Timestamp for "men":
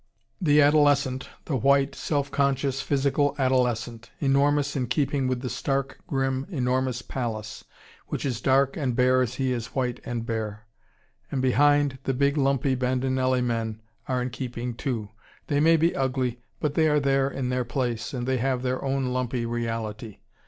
13.43-13.79